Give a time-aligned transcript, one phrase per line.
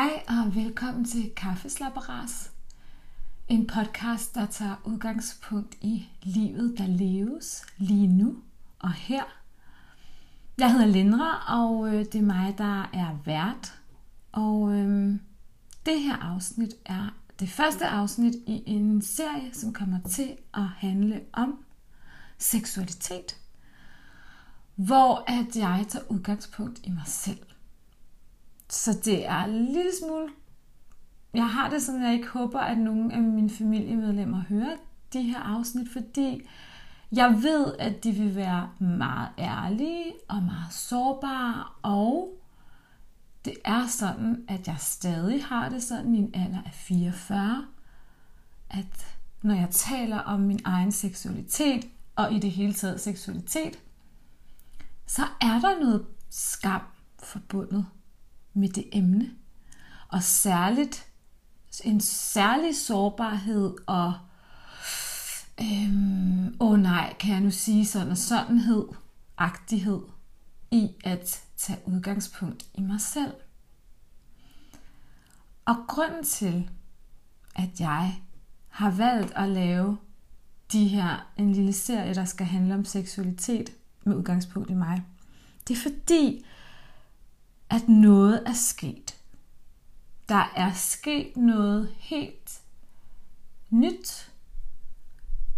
[0.00, 2.50] Hej og velkommen til Kaffeslapperas.
[3.48, 8.36] En podcast, der tager udgangspunkt i livet, der leves lige nu
[8.78, 9.22] og her.
[10.58, 13.80] Jeg hedder Lindra, og øh, det er mig, der er vært.
[14.32, 15.20] Og øhm,
[15.86, 21.20] det her afsnit er det første afsnit i en serie, som kommer til at handle
[21.32, 21.64] om
[22.38, 23.36] seksualitet.
[24.74, 27.49] Hvor at jeg tager udgangspunkt i mig selv.
[28.70, 30.28] Så det er en lille smule...
[31.34, 34.76] Jeg har det sådan, at jeg ikke håber, at nogen af mine familiemedlemmer hører
[35.12, 36.48] de her afsnit, fordi
[37.12, 42.40] jeg ved, at de vil være meget ærlige og meget sårbare, og
[43.44, 47.66] det er sådan, at jeg stadig har det sådan i en alder af 44,
[48.70, 53.78] at når jeg taler om min egen seksualitet, og i det hele taget seksualitet,
[55.06, 56.82] så er der noget skam
[57.18, 57.86] forbundet
[58.54, 59.30] med det emne.
[60.08, 61.06] Og særligt
[61.84, 64.12] en særlig sårbarhed og
[65.60, 68.88] øhm, åh oh nej, kan jeg nu sige sådan og sådanhed,
[69.38, 70.00] agtighed
[70.70, 73.32] i at tage udgangspunkt i mig selv.
[75.64, 76.70] Og grunden til,
[77.56, 78.22] at jeg
[78.68, 79.98] har valgt at lave
[80.72, 83.72] de her, en lille serie, der skal handle om seksualitet
[84.04, 85.02] med udgangspunkt i mig,
[85.68, 86.44] det er fordi,
[87.70, 89.16] at noget er sket.
[90.28, 92.60] Der er sket noget helt
[93.70, 94.30] nyt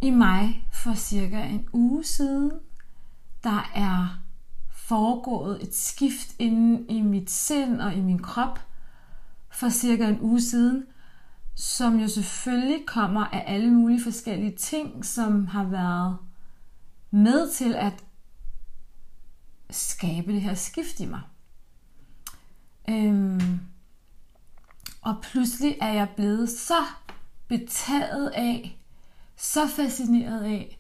[0.03, 2.51] i mig for cirka en uge siden.
[3.45, 4.23] Der er
[4.71, 8.61] foregået et skift inde i mit sind og i min krop
[9.51, 10.85] for cirka en uge siden,
[11.55, 16.17] som jo selvfølgelig kommer af alle mulige forskellige ting, som har været
[17.11, 18.05] med til at
[19.71, 21.21] skabe det her skift i mig.
[22.93, 23.61] Øhm,
[25.03, 26.85] og pludselig er jeg blevet så
[27.49, 28.79] betaget af,
[29.37, 30.79] så fascineret af,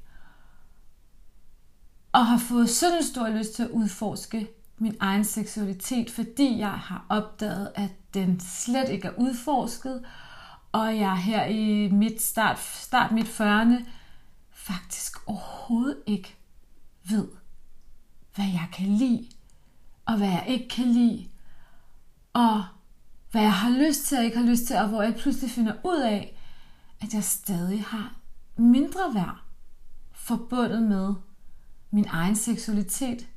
[2.12, 6.70] og har fået sådan en stor lyst til at udforske min egen seksualitet, fordi jeg
[6.70, 10.04] har opdaget, at den slet ikke er udforsket,
[10.72, 13.84] og jeg her i mit start, start mit 40'erne
[14.50, 16.36] faktisk overhovedet ikke
[17.04, 17.28] ved,
[18.34, 19.28] hvad jeg kan lide,
[20.06, 21.28] og hvad jeg ikke kan lide,
[22.32, 22.64] og
[23.30, 25.74] hvad jeg har lyst til og ikke har lyst til, og hvor jeg pludselig finder
[25.84, 26.38] ud af,
[27.00, 28.16] at jeg stadig har
[28.56, 29.38] mindre værd
[30.12, 31.14] forbundet med
[31.90, 33.28] min egen seksualitet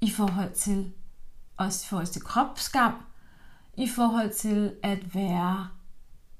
[0.00, 0.92] i forhold til
[1.56, 2.94] også i forhold til kropsskam,
[3.76, 5.68] i forhold til at være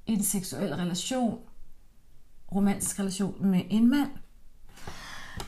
[0.05, 1.39] i en seksuel relation,
[2.55, 4.11] romantisk relation med en mand.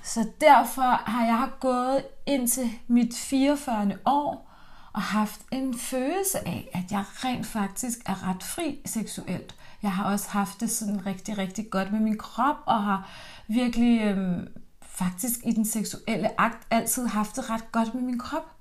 [0.03, 3.97] Så derfor har jeg gået ind til mit 44.
[4.05, 4.54] år
[4.95, 9.55] og haft en følelse af, at jeg rent faktisk er ret fri seksuelt.
[9.83, 13.09] Jeg har også haft det sådan rigtig, rigtig godt med min krop, og har
[13.47, 14.47] virkelig øhm,
[14.81, 18.55] faktisk i den seksuelle akt altid haft det ret godt med min krop.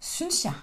[0.00, 0.54] Synes jeg.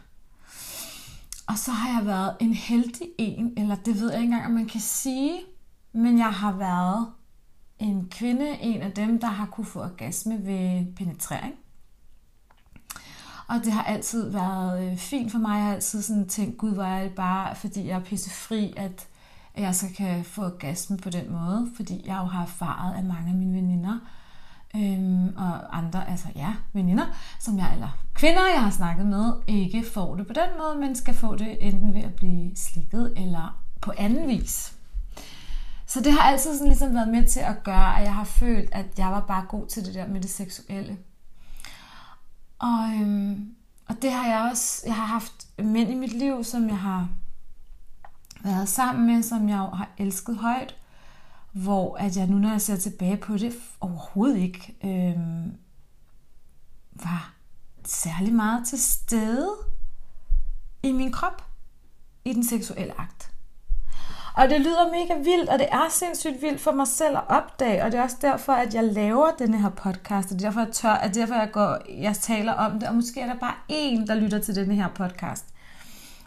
[1.48, 4.52] Og så har jeg været en heldig en, eller det ved jeg ikke engang, om
[4.52, 5.42] man kan sige,
[5.94, 7.08] men jeg har været
[7.80, 11.54] en kvinde, en af dem, der har kunne få orgasme ved penetrering.
[13.48, 15.56] Og det har altid været øh, fint for mig.
[15.56, 19.08] Jeg har altid sådan tænkt, gud, hvor er det bare, fordi jeg er pissefri, at
[19.58, 21.70] jeg så kan få orgasme på den måde.
[21.76, 24.00] Fordi jeg jo har erfaret, at mange af mine veninder,
[24.76, 27.06] øhm, og andre, altså ja, veninder,
[27.40, 30.96] som jeg, eller kvinder, jeg har snakket med, ikke får det på den måde, men
[30.96, 34.76] skal få det enten ved at blive slikket, eller på anden vis.
[35.86, 38.70] Så det har altid sådan ligesom været med til at gøre, at jeg har følt,
[38.72, 40.98] at jeg var bare god til det der med det seksuelle.
[42.60, 43.56] Og, øhm,
[43.86, 47.10] og det har jeg også, jeg har haft mænd i mit liv, som jeg har
[48.44, 50.76] været sammen med, som jeg har elsket højt,
[51.52, 55.58] hvor at jeg nu, når jeg ser tilbage på det, overhovedet ikke øhm,
[56.91, 57.34] var
[57.85, 59.52] særlig meget til stede
[60.84, 61.46] i min krop
[62.26, 63.34] i den seksuelle akt.
[64.35, 67.84] Og det lyder mega vildt, og det er sindssygt vildt for mig selv at opdage,
[67.84, 70.59] og det er også derfor, at jeg laver denne her podcast, og det er derfor,
[70.59, 73.26] jeg tør, at det er derfor, jeg, går, jeg taler om det, og måske er
[73.26, 75.46] der bare en, der lytter til denne her podcast,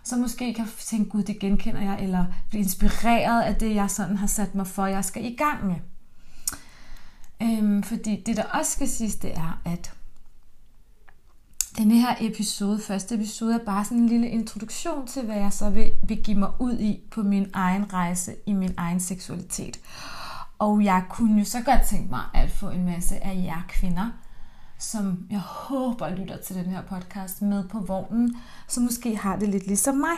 [0.05, 4.17] som måske kan tænke, gud, det genkender jeg, eller blive inspireret af det, jeg sådan
[4.17, 5.77] har sat mig for, jeg skal i gang med.
[7.43, 9.93] Øhm, fordi det, der også skal siges, det er, at
[11.79, 15.71] denne her episode, første episode, er bare sådan en lille introduktion til, hvad jeg så
[15.71, 19.81] vil begive mig ud i på min egen rejse i min egen seksualitet.
[20.59, 24.11] Og jeg kunne jo så godt tænke mig at få en masse af jer kvinder,
[24.79, 28.37] som jeg håber lytter til den her podcast med på vognen,
[28.69, 30.17] som måske har det lidt ligesom mig.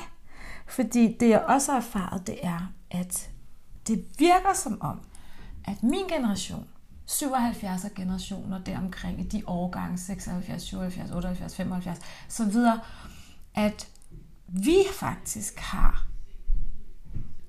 [0.67, 3.31] Fordi det jeg også har erfaret, det er, at
[3.87, 5.01] det virker som om,
[5.65, 6.67] at min generation,
[7.11, 11.99] 77 generationer deromkring i de årgange, 76, 77, 78, 75,
[12.29, 12.81] så videre,
[13.55, 13.89] at
[14.47, 16.07] vi faktisk har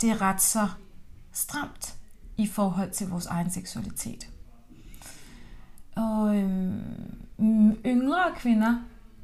[0.01, 0.67] det ret så
[1.31, 1.95] stramt
[2.37, 4.29] i forhold til vores egen seksualitet.
[5.95, 8.75] Og øhm, yngre kvinder,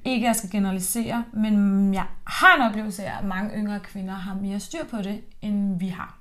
[0.05, 4.13] ikke at jeg skal generalisere, men jeg har en oplevelse af, at mange yngre kvinder
[4.13, 6.16] har mere styr på det, end vi har.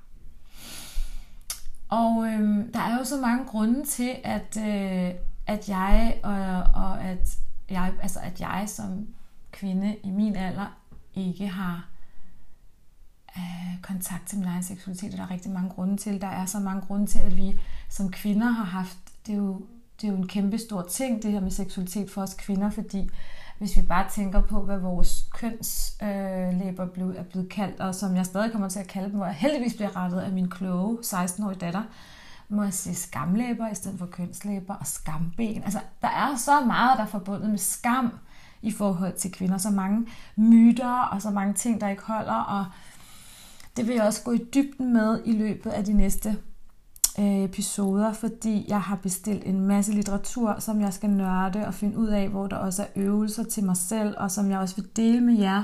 [1.89, 5.11] Og øhm, der er jo så mange grunde til, at, øh,
[5.47, 6.33] at jeg og,
[6.83, 7.37] og at
[7.69, 9.07] jeg, altså at jeg som
[9.51, 10.77] kvinde i min alder
[11.15, 11.89] ikke har
[13.37, 15.11] øh, kontakt til min egen seksualitet.
[15.11, 16.21] Og der er rigtig mange grunde til.
[16.21, 18.97] Der er så mange grunde til, at vi som kvinder har haft,
[19.27, 19.61] det er jo,
[20.01, 23.09] det er jo en kæmpe stor ting, det her med seksualitet for os kvinder, fordi
[23.57, 28.15] hvis vi bare tænker på, hvad vores kønslæber øh, blev, er blevet kaldt, og som
[28.15, 30.97] jeg stadig kommer til at kalde dem, hvor jeg heldigvis bliver rettet af min kloge
[31.03, 31.83] 16-årige datter,
[32.49, 35.63] må jeg sige skamlæber i stedet for kønslæber og skamben.
[35.63, 38.11] Altså, der er så meget, der er forbundet med skam
[38.61, 39.57] i forhold til kvinder.
[39.57, 42.33] Så mange myter og så mange ting, der ikke holder.
[42.33, 42.65] Og
[43.77, 46.37] det vil jeg også gå i dybden med i løbet af de næste
[47.19, 51.97] øh, episoder, fordi jeg har bestilt en masse litteratur, som jeg skal nørde og finde
[51.97, 54.87] ud af, hvor der også er øvelser til mig selv, og som jeg også vil
[54.95, 55.63] dele med jer,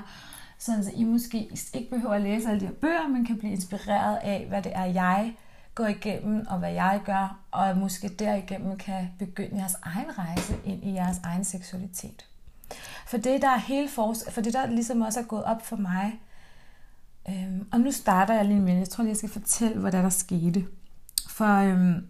[0.60, 4.18] så I måske ikke behøver at læse alle de her bøger, men kan blive inspireret
[4.24, 5.36] af, hvad det er, jeg
[5.76, 10.84] går igennem, og hvad jeg gør, og måske derigennem kan begynde jeres egen rejse ind
[10.84, 12.26] i jeres egen seksualitet.
[13.08, 15.76] For det, der er hele fors- for det, der ligesom også er gået op for
[15.76, 16.20] mig,
[17.30, 20.10] øhm, og nu starter jeg lige med, jeg tror lige, jeg skal fortælle, hvad der
[20.10, 20.66] skete.
[21.34, 22.08] For, øhm,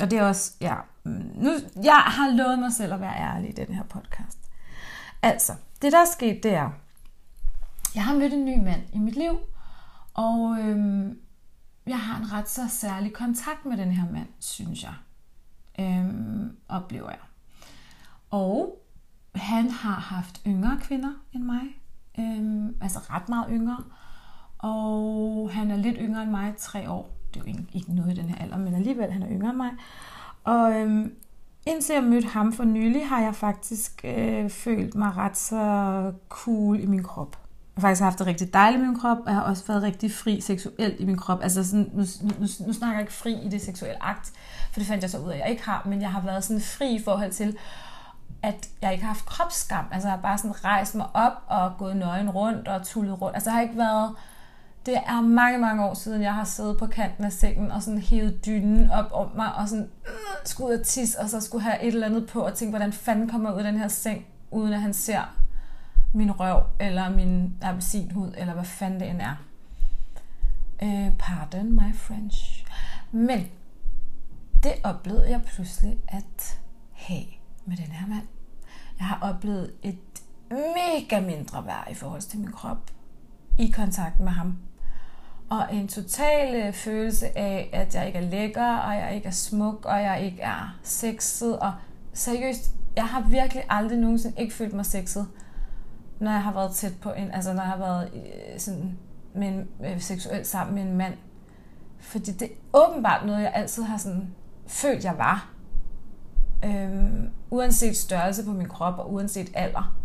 [0.00, 0.74] og det er også, ja,
[1.04, 1.50] nu,
[1.82, 4.38] jeg har lovet mig selv at være ærlig i den her podcast.
[5.22, 5.52] Altså,
[5.82, 6.70] det der er sket, det er,
[7.94, 9.38] jeg har mødt en ny mand i mit liv,
[10.14, 11.18] og øhm,
[11.86, 14.94] jeg har en ret så særlig kontakt med den her mand, synes jeg.
[15.80, 17.18] Øhm, oplever jeg.
[18.30, 18.82] Og
[19.34, 21.62] han har haft yngre kvinder end mig.
[22.18, 23.84] Øhm, altså ret meget yngre.
[24.58, 27.11] Og han er lidt yngre end mig, tre år.
[27.34, 29.48] Det er jo ikke, ikke noget i den her alder, men alligevel han er yngre
[29.48, 29.70] end mig.
[30.44, 31.12] Og øhm,
[31.66, 36.80] indtil jeg mødte ham for nylig, har jeg faktisk øh, følt mig ret så cool
[36.80, 37.36] i min krop.
[37.76, 39.82] Jeg har faktisk haft det rigtig dejligt i min krop, og jeg har også været
[39.82, 41.42] rigtig fri seksuelt i min krop.
[41.42, 44.32] Altså sådan, nu, nu, nu snakker jeg ikke fri i det seksuelle akt,
[44.72, 46.44] for det fandt jeg så ud af, at jeg ikke har, men jeg har været
[46.44, 47.56] sådan fri i forhold til
[48.42, 49.84] at jeg ikke har haft kropsskam.
[49.92, 53.36] Altså jeg har bare sådan rejst mig op og gået nøgen rundt og tullet rundt.
[53.36, 54.10] Altså jeg har ikke været...
[54.86, 58.00] Det er mange, mange år siden, jeg har siddet på kanten af sengen og sådan
[58.00, 60.12] hævet dynen op om mig og sådan øh,
[60.44, 62.92] skulle ud og tisse, og så skulle have et eller andet på og tænke, hvordan
[62.92, 65.36] fanden kommer jeg ud af den her seng, uden at han ser
[66.14, 69.36] min røv eller min appelsinhud, eller hvad fanden det end er.
[70.82, 72.66] Uh, pardon my French.
[73.12, 73.48] Men
[74.62, 76.60] det oplevede jeg pludselig at
[76.92, 77.24] have
[77.66, 78.26] med den her mand.
[78.98, 79.98] Jeg har oplevet et
[80.50, 82.90] mega mindre værd i forhold til min krop
[83.58, 84.56] i kontakt med ham.
[85.52, 89.32] Og en total øh, følelse af, at jeg ikke er lækker, og jeg ikke er
[89.32, 91.58] smuk, og jeg ikke er sexet.
[91.58, 91.72] Og
[92.12, 95.26] seriøst, jeg har virkelig aldrig nogensinde ikke følt mig sexet,
[96.20, 98.98] når jeg har været tæt på en, altså når jeg har været øh, sådan
[99.34, 101.14] med en, øh, seksuelt sammen med en mand.
[101.98, 104.34] Fordi det er åbenbart noget, jeg altid har sådan
[104.66, 105.50] følt, jeg var.
[106.64, 109.96] Øhm, uanset størrelse på min krop og uanset alder.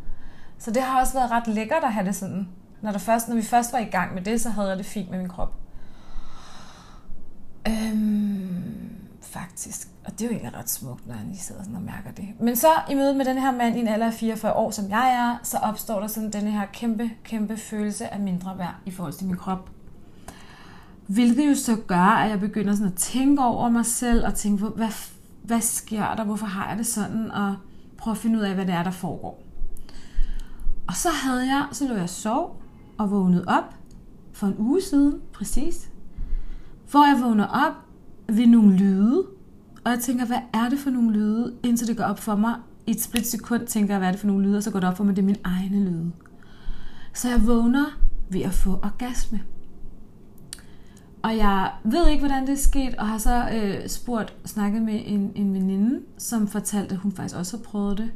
[0.58, 2.50] Så det har også været ret lækkert at have det sådan.
[2.88, 4.86] Når, der først, når vi først var i gang med det, så havde jeg det
[4.86, 5.54] fint med min krop.
[7.68, 8.90] Øhm,
[9.22, 9.88] faktisk.
[10.06, 12.28] Og det er jo egentlig ret smukt, når jeg lige sidder sådan og mærker det.
[12.40, 14.90] Men så i møde med den her mand i en alder af 44 år, som
[14.90, 18.92] jeg er, så opstår der sådan den her kæmpe, kæmpe følelse af mindre værd i
[18.92, 19.70] forhold til min krop.
[21.08, 24.66] Hvilket jo så gør, at jeg begynder sådan at tænke over mig selv og tænke,
[24.66, 24.92] hvad
[25.44, 27.56] hvad sker der, hvorfor har jeg det sådan, og
[27.98, 29.44] prøve at finde ud af, hvad det er, der foregår.
[30.88, 32.67] Og så havde jeg, så lå jeg sov
[32.98, 33.76] og vågnede op
[34.32, 35.90] for en uge siden, præcis,
[36.92, 37.74] hvor jeg vågner op
[38.30, 39.26] ved nogle lyde,
[39.86, 42.56] og jeg tænker, hvad er det for nogle lyde, indtil det går op for mig.
[42.88, 44.80] I et split sekund tænker jeg, hvad er det for nogle lyde, og så går
[44.80, 46.12] det op for mig, det er min egne lyde.
[47.14, 47.86] Så jeg vågner
[48.30, 49.42] ved at få orgasme.
[51.22, 55.02] Og jeg ved ikke, hvordan det er sket, og har så øh, spurgt, snakket med
[55.06, 58.12] en, en veninde, som fortalte, at hun faktisk også har prøvet det.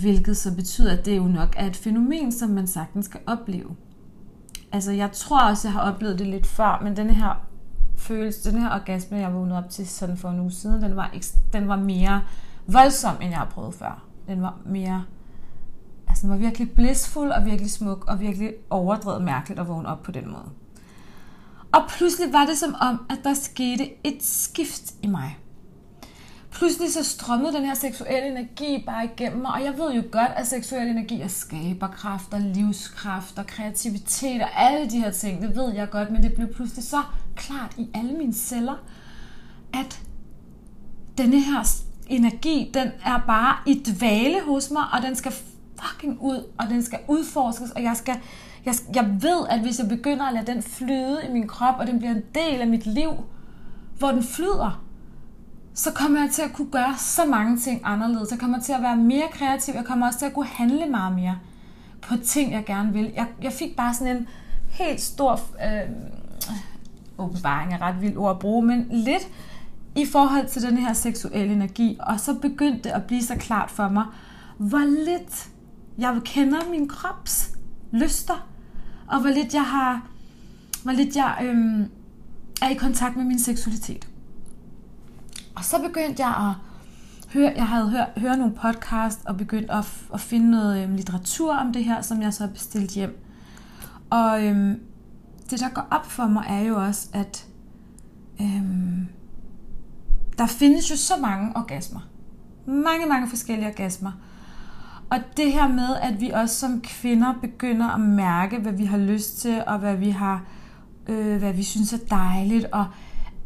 [0.00, 3.76] Hvilket så betyder, at det jo nok er et fænomen, som man sagtens skal opleve.
[4.72, 7.46] Altså, jeg tror også, jeg har oplevet det lidt før, men den her
[7.96, 11.14] følelse, den her orgasme, jeg vågnede op til sådan for en uge siden, den var,
[11.52, 12.22] den var mere
[12.66, 14.02] voldsom, end jeg har prøvet før.
[14.28, 15.04] Den var mere
[16.08, 20.02] Altså, den var virkelig blissful og virkelig smuk og virkelig overdrevet mærkeligt at vågne op
[20.02, 20.50] på den måde.
[21.72, 25.38] Og pludselig var det som om, at der skete et skift i mig.
[26.58, 30.30] Pludselig så strømmede den her seksuelle energi bare igennem mig, og jeg ved jo godt,
[30.36, 35.56] at seksuel energi er skaberkraft og livskraft og kreativitet og alle de her ting, det
[35.56, 37.02] ved jeg godt, men det blev pludselig så
[37.34, 38.74] klart i alle mine celler,
[39.74, 40.00] at
[41.18, 45.32] denne her energi, den er bare i dvale hos mig, og den skal
[45.82, 48.14] fucking ud, og den skal udforskes, og jeg skal,
[48.64, 51.86] jeg, jeg ved, at hvis jeg begynder at lade den flyde i min krop, og
[51.86, 53.10] den bliver en del af mit liv,
[53.98, 54.85] hvor den flyder,
[55.76, 58.30] så kommer jeg til at kunne gøre så mange ting anderledes.
[58.30, 59.74] Jeg kommer til at være mere kreativ.
[59.74, 61.38] Jeg kommer også til at kunne handle meget mere
[62.02, 63.12] på ting, jeg gerne vil.
[63.14, 64.28] Jeg, jeg fik bare sådan en
[64.68, 65.90] helt stor øh,
[67.18, 69.28] åbenbaring er ret vildt ord at bruge, men lidt
[69.96, 71.96] i forhold til den her seksuelle energi.
[72.00, 74.04] Og så begyndte det at blive så klart for mig,
[74.58, 75.48] hvor lidt
[75.98, 77.50] jeg kender min krops
[77.92, 78.48] lyster,
[79.08, 80.06] og hvor lidt jeg har,
[80.82, 81.86] hvor lidt jeg øh,
[82.62, 84.08] er i kontakt med min seksualitet.
[85.56, 86.54] Og så begyndte jeg at
[87.32, 89.84] høre, jeg havde hørt, høre nogle podcast og begyndte at,
[90.14, 93.24] at finde noget øhm, litteratur om det her, som jeg så bestilte hjem.
[94.10, 94.80] Og øhm,
[95.50, 97.46] det, der går op for mig, er jo også, at
[98.40, 99.08] øhm,
[100.38, 102.00] der findes jo så mange orgasmer.
[102.66, 104.12] Mange, mange forskellige orgasmer.
[105.10, 108.98] Og det her med, at vi også som kvinder begynder at mærke, hvad vi har
[108.98, 110.44] lyst til, og hvad vi har,
[111.06, 112.86] øh, hvad vi synes er dejligt, og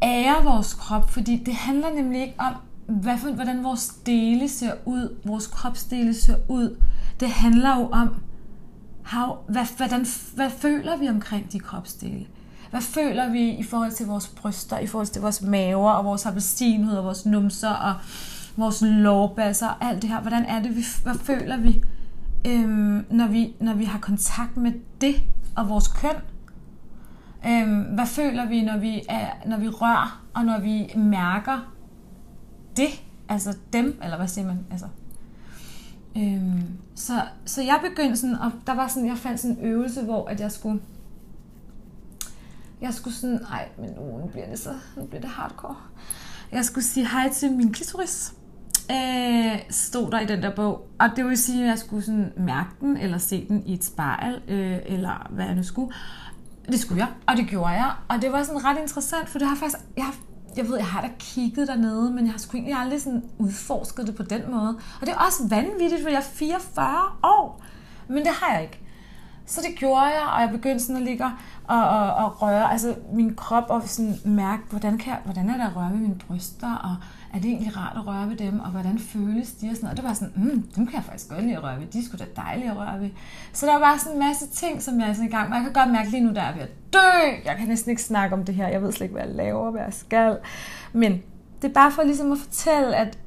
[0.03, 2.53] ære vores krop, fordi det handler nemlig ikke om,
[2.87, 6.77] hvad for, hvordan vores dele ser ud, vores kropsdele ser ud.
[7.19, 8.09] Det handler jo om,
[9.03, 10.05] how, hvad, hvordan,
[10.35, 12.25] hvad føler vi omkring de kropsdele?
[12.69, 16.25] Hvad føler vi i forhold til vores bryster, i forhold til vores maver og vores
[16.25, 17.93] appelsinhud og vores numser og
[18.57, 20.21] vores lårbasser og alt det her?
[20.21, 21.83] Hvordan er det, vi, hvad føler vi,
[22.47, 25.15] øhm, når vi, når vi har kontakt med det
[25.55, 26.15] og vores køn?
[27.47, 31.73] Øhm, hvad føler vi, når vi, er, når vi rører, og når vi mærker
[32.77, 34.87] det, altså dem, eller hvad siger man, altså.
[36.17, 36.63] Øhm,
[36.95, 37.13] så,
[37.45, 40.39] så jeg begyndte sådan, og der var sådan, jeg fandt sådan en øvelse, hvor at
[40.39, 40.81] jeg skulle,
[42.81, 45.75] jeg skulle sådan, nej, men nu bliver det så, nu bliver det hardcore.
[46.51, 48.33] Jeg skulle sige hej til min klitoris,
[48.91, 50.87] øh, stod der i den der bog.
[50.99, 53.83] Og det vil sige, at jeg skulle sådan mærke den, eller se den i et
[53.83, 55.93] spejl, øh, eller hvad jeg nu skulle.
[56.71, 57.91] Det skulle jeg, og det gjorde jeg.
[58.07, 59.77] Og det var sådan ret interessant, for det har faktisk...
[59.97, 60.15] Jeg, har,
[60.57, 64.07] jeg ved, jeg har da kigget dernede, men jeg har sgu egentlig aldrig sådan udforsket
[64.07, 64.69] det på den måde.
[65.01, 67.63] Og det er også vanvittigt, for jeg er 44 år.
[68.07, 68.79] Men det har jeg ikke.
[69.45, 71.25] Så det gjorde jeg, og jeg begyndte sådan at ligge
[71.71, 75.57] og, og, og røre altså min krop og sådan mærke, hvordan, kan jeg, hvordan er
[75.57, 76.95] der at røre ved mine bryster, og
[77.33, 79.97] er det egentlig rart at røre ved dem, og hvordan føles de og sådan noget.
[79.97, 82.25] Det var sådan, mm, dem kan jeg faktisk godt lide at røre ved, de skulle
[82.25, 83.09] da dejlige at røre ved.
[83.53, 85.57] Så der var bare sådan en masse ting, som jeg er sådan i gang med.
[85.57, 87.21] Jeg kan godt mærke lige nu, der er ved at dø.
[87.45, 89.71] Jeg kan næsten ikke snakke om det her, jeg ved slet ikke, hvad jeg laver,
[89.71, 90.37] hvad jeg skal.
[90.93, 91.11] Men
[91.61, 93.17] det er bare for ligesom at fortælle, at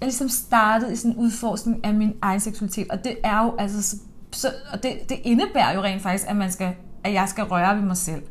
[0.00, 3.54] jeg ligesom startede i sådan en udforskning af min egen seksualitet, og det er jo
[3.58, 3.96] altså så,
[4.32, 7.76] så og det, det indebærer jo rent faktisk, at man skal, at jeg skal røre
[7.76, 8.22] ved mig selv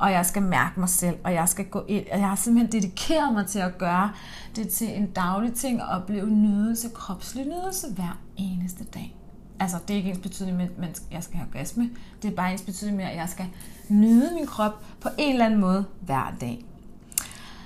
[0.00, 2.82] og jeg skal mærke mig selv, og jeg skal gå ind, og jeg har simpelthen
[2.82, 4.10] dedikeret mig til at gøre
[4.56, 9.16] det til en daglig ting, og opleve nydelse, kropslig nydelse hver eneste dag.
[9.60, 11.90] Altså, det er ikke ens betydning med, at jeg skal have orgasme.
[12.22, 13.46] Det er bare ens betydning med, at jeg skal
[13.88, 16.64] nyde min krop på en eller anden måde hver dag.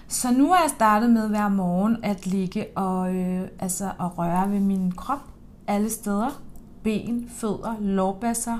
[0.08, 4.50] Så nu er jeg startet med hver morgen at ligge og, øh, altså, at røre
[4.50, 5.20] ved min krop
[5.66, 6.42] alle steder.
[6.82, 8.58] Ben, fødder, lårbasser.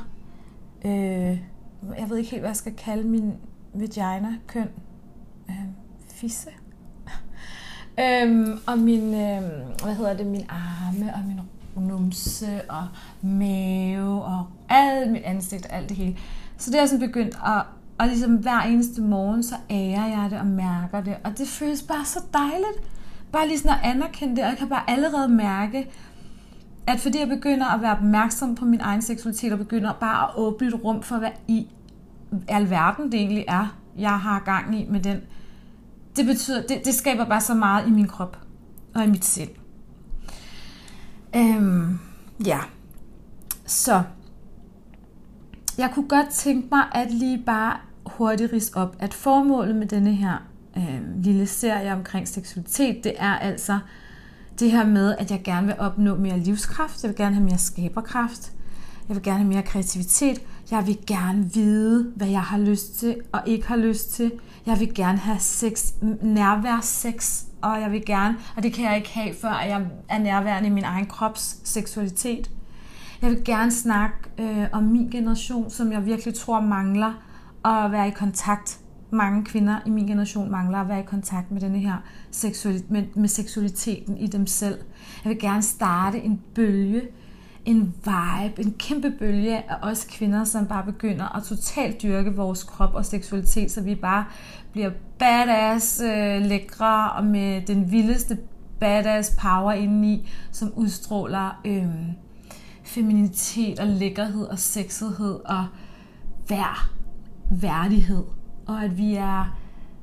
[0.85, 1.39] Øh,
[1.99, 3.33] jeg ved ikke helt, hvad jeg skal kalde min
[3.75, 4.69] vagina, køn,
[5.49, 5.57] øh,
[6.09, 6.51] fisse.
[8.03, 9.43] øhm, og min, øh,
[9.83, 11.41] hvad hedder det, min arme og min
[11.77, 12.87] numse og
[13.23, 16.17] mave og alt mit ansigt og alt det hele.
[16.57, 17.63] Så det er sådan begyndt at,
[17.99, 21.17] og ligesom hver eneste morgen, så ærer jeg det og mærker det.
[21.25, 22.91] Og det føles bare så dejligt.
[23.33, 25.91] Bare lige sådan at anerkende det, og jeg kan bare allerede mærke,
[26.87, 30.37] at fordi jeg begynder at være opmærksom på min egen seksualitet, og begynder bare at
[30.37, 31.69] åbne et rum for, hvad i
[32.49, 35.21] alverden det egentlig er, jeg har gang i med den,
[36.17, 38.39] det betyder, det, det skaber bare så meget i min krop
[38.95, 39.51] og i mit sind.
[41.37, 41.99] Øhm,
[42.47, 42.59] ja,
[43.67, 44.03] så.
[45.79, 47.77] Jeg kunne godt tænke mig at lige bare
[48.07, 50.37] hurtigt ris op, at formålet med denne her
[50.77, 53.79] øh, lille serie omkring seksualitet, det er altså
[54.59, 57.59] det her med, at jeg gerne vil opnå mere livskraft, jeg vil gerne have mere
[57.59, 58.53] skaberkraft,
[59.09, 63.17] jeg vil gerne have mere kreativitet, jeg vil gerne vide, hvad jeg har lyst til
[63.33, 64.33] og ikke har lyst til.
[64.67, 65.93] Jeg vil gerne have sex,
[66.23, 70.19] nærvær sex, og jeg vil gerne, og det kan jeg ikke have, før jeg er
[70.19, 72.51] nærværende i min egen krops seksualitet.
[73.23, 77.13] Jeg vil gerne snakke øh, om min generation, som jeg virkelig tror mangler
[77.65, 78.79] at være i kontakt.
[79.11, 81.97] Mange kvinder i min generation mangler at være i kontakt med denne her
[82.31, 84.79] seksual, med, med seksualiteten i dem selv.
[85.25, 87.03] Jeg vil gerne starte en bølge,
[87.65, 92.65] en vibe, en kæmpe bølge af os kvinder, som bare begynder at totalt dyrke vores
[92.65, 94.25] krop og seksualitet, så vi bare
[94.73, 98.39] bliver badass, øh, lækre og med den vildeste
[98.81, 101.87] badass power indeni, som udstråler øh,
[102.85, 105.67] feminitet og lækkerhed og sexethed og
[106.49, 106.91] vær,
[107.51, 108.25] værdighed.
[108.67, 109.59] Og at vi er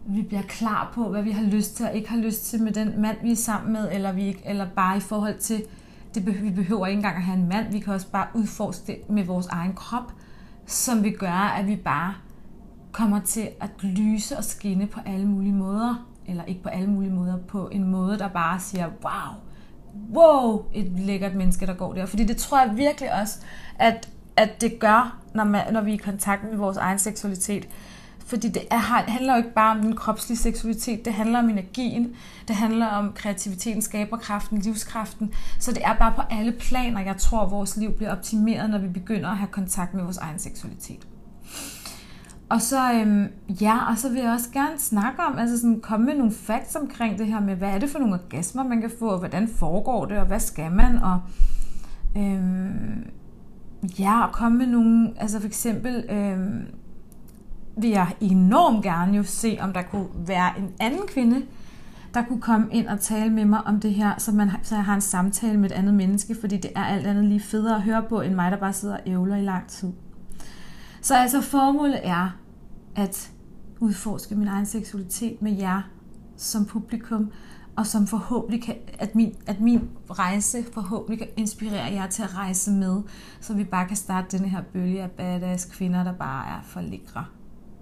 [0.05, 2.71] vi bliver klar på, hvad vi har lyst til og ikke har lyst til med
[2.71, 5.63] den mand, vi er sammen med, eller, vi, eller bare i forhold til,
[6.15, 9.09] det, vi behøver ikke engang at have en mand, vi kan også bare udforske det
[9.09, 10.13] med vores egen krop,
[10.65, 12.13] som vil gøre, at vi bare
[12.91, 17.11] kommer til at lyse og skinne på alle mulige måder, eller ikke på alle mulige
[17.11, 19.35] måder, på en måde, der bare siger, wow,
[20.13, 22.05] wow, et lækkert menneske, der går der.
[22.05, 23.39] Fordi det tror jeg virkelig også,
[23.79, 27.67] at, at det gør, når, man, når vi er i kontakt med vores egen seksualitet.
[28.25, 32.15] Fordi det er, handler jo ikke bare om den kropslige seksualitet, det handler om energien,
[32.47, 35.33] det handler om kreativiteten, skaberkraften, livskraften.
[35.59, 38.87] Så det er bare på alle planer, jeg tror, vores liv bliver optimeret, når vi
[38.87, 41.07] begynder at have kontakt med vores egen seksualitet.
[42.51, 43.27] Og så, øhm,
[43.61, 46.75] ja, og så vil jeg også gerne snakke om, altså sådan komme med nogle facts
[46.75, 49.47] omkring det her med, hvad er det for nogle orgasmer, man kan få, og hvordan
[49.47, 51.21] foregår det, og hvad skal man, og
[52.17, 53.03] øhm,
[53.99, 56.65] ja, og komme med nogle, altså for eksempel, øhm,
[57.81, 61.45] vil jeg enormt gerne jo se, om der kunne være en anden kvinde,
[62.13, 64.85] der kunne komme ind og tale med mig om det her, så, man, så jeg
[64.85, 67.81] har en samtale med et andet menneske, fordi det er alt andet lige federe at
[67.81, 69.91] høre på, end mig, der bare sidder og ævler i lang tid.
[71.01, 72.37] Så altså formålet er
[72.95, 73.31] at
[73.79, 75.81] udforske min egen seksualitet med jer
[76.37, 77.31] som publikum,
[77.75, 82.37] og som forhåbentlig kan, at min, at min rejse forhåbentlig kan inspirere jer til at
[82.37, 83.01] rejse med,
[83.39, 86.81] så vi bare kan starte den her bølge af badass kvinder, der bare er for
[86.81, 87.25] lækre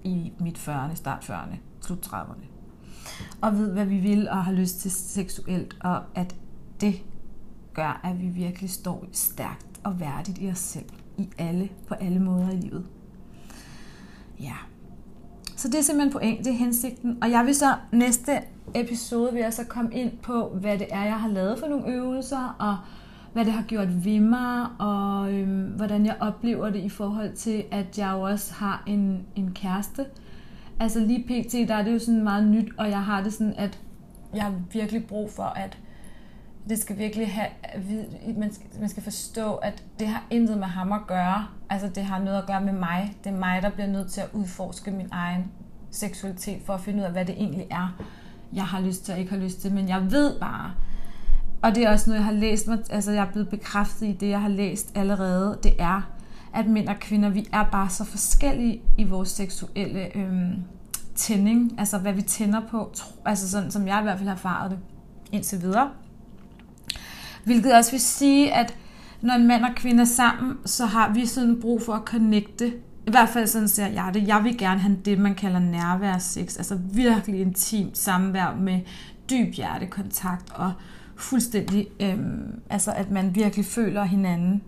[0.04, 2.46] i mit 40'erne, start 40'erne, slut 30'erne.
[3.42, 6.36] Og ved, hvad vi vil og har lyst til seksuelt, og at
[6.82, 7.04] det
[7.74, 12.20] gør, at vi virkelig står stærkt og værdigt i os selv, i alle, på alle
[12.20, 12.86] måder i livet.
[14.40, 14.56] Ja.
[15.56, 17.24] Så det er simpelthen pointen, det er hensigten.
[17.24, 18.32] Og jeg vil så næste
[18.76, 21.88] episode vil jeg så komme ind på, hvad det er, jeg har lavet for nogle
[21.88, 22.78] øvelser, og
[23.34, 27.64] hvad det har gjort ved mig, og øhm, hvordan jeg oplever det i forhold til,
[27.72, 30.06] at jeg jo også har en, en kæreste.
[30.80, 33.54] Altså lige pt, der er det jo sådan meget nyt, og jeg har det sådan,
[33.58, 33.80] at
[34.34, 35.78] jeg har virkelig brug for, at
[36.70, 37.48] det skal virkelig have,
[38.38, 41.48] man skal, man skal forstå, at det har intet med ham at gøre.
[41.70, 43.18] Altså det har noget at gøre med mig.
[43.24, 45.52] Det er mig, der bliver nødt til at udforske min egen
[45.92, 48.04] seksualitet, for at finde ud af, hvad det egentlig er,
[48.54, 49.74] jeg har lyst til og ikke har lyst til.
[49.74, 50.72] Men jeg ved bare,
[51.62, 54.12] og det er også noget, jeg har læst mig, altså jeg er blevet bekræftet i
[54.12, 56.02] det, jeg har læst allerede, det er,
[56.54, 60.54] at mænd og kvinder, vi er bare så forskellige i vores seksuelle øhm,
[61.16, 62.94] tænding, altså hvad vi tænder på,
[63.26, 64.80] altså sådan som jeg i hvert fald har erfaret det
[65.32, 65.90] indtil videre.
[67.44, 68.76] Hvilket også vil sige, at
[69.22, 72.68] når en mand og kvinde er sammen, så har vi sådan brug for at connecte.
[73.08, 74.28] I hvert fald sådan ser jeg det.
[74.28, 76.58] Jeg vil gerne have det, man kalder nærværsseks.
[76.58, 78.80] Altså virkelig intimt samvær med
[79.30, 80.74] dyb hjertekontakt og
[81.20, 82.20] fuldstændig, øh,
[82.70, 84.62] altså at man virkelig føler hinanden.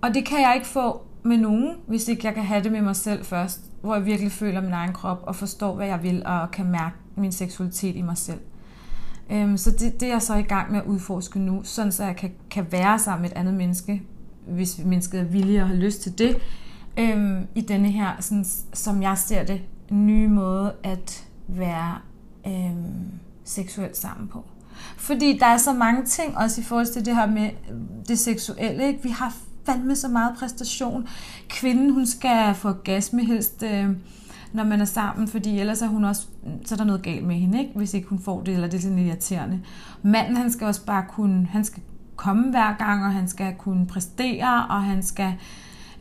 [0.00, 2.82] Og det kan jeg ikke få med nogen, hvis ikke jeg kan have det med
[2.82, 6.22] mig selv først, hvor jeg virkelig føler min egen krop og forstår, hvad jeg vil,
[6.26, 8.40] og kan mærke min seksualitet i mig selv.
[9.30, 12.04] Øhm, så det, det er jeg så i gang med at udforske nu, sådan så
[12.04, 14.02] jeg kan, kan være sammen med et andet menneske,
[14.46, 16.36] hvis mennesket er villig og har lyst til det,
[16.98, 21.98] øhm, i denne her, sådan, som jeg ser det, nye måde at være
[22.46, 23.10] øhm,
[23.44, 24.44] seksuelt sammen på.
[24.96, 27.76] Fordi der er så mange ting, også i forhold til det her med øh,
[28.08, 28.86] det seksuelle.
[28.86, 29.02] Ikke?
[29.02, 29.34] Vi har
[29.66, 31.08] fandme så meget præstation.
[31.48, 33.86] Kvinden, hun skal få orgasme helst, øh,
[34.52, 36.26] når man er sammen, fordi ellers er hun også,
[36.66, 37.72] så er der noget galt med hende, ikke?
[37.76, 39.60] hvis ikke hun får det, eller det er sådan irriterende.
[40.02, 41.82] Manden, han skal også bare kunne, han skal
[42.16, 45.34] komme hver gang, og han skal kunne præstere, og han skal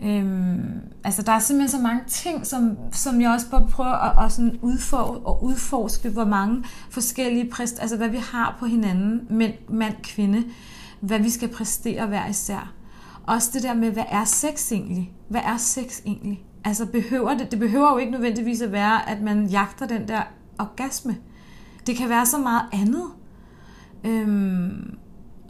[0.04, 4.32] Øhm, altså der er simpelthen så mange ting, som, som jeg også prøver at, at
[4.32, 9.54] sådan udfor, og udforske, hvor mange forskellige præst, altså hvad vi har på hinanden, mænd,
[9.70, 10.44] mand, kvinde,
[11.00, 12.74] hvad vi skal præstere hver især.
[13.28, 15.12] Også det der med, hvad er sex egentlig?
[15.28, 16.44] Hvad er sex egentlig?
[16.66, 20.22] Altså behøver det, det behøver jo ikke nødvendigvis at være, at man jagter den der
[20.60, 21.18] orgasme.
[21.88, 23.06] Det kan være så meget andet.
[24.04, 24.98] Øhm,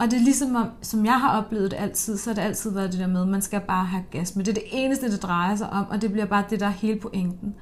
[0.00, 2.70] og det er ligesom, om, som jeg har oplevet det altid, så har det altid
[2.70, 4.36] været det der med, at man skal bare have gas.
[4.36, 6.66] Men det er det eneste, det drejer sig om, og det bliver bare det, der
[6.66, 7.54] er hele pointen.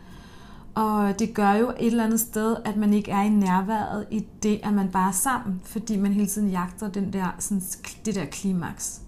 [0.75, 4.27] Og det gør jo et eller andet sted, at man ikke er i nærværet i
[4.43, 7.63] det, at man bare er sammen, fordi man hele tiden jagter den der, sådan,
[8.05, 9.01] det der klimaks.